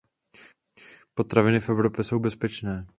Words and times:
Potraviny 1.13 1.59
v 1.59 1.69
Evropě 1.69 2.03
jsou 2.03 2.19
bezpečné. 2.19 2.87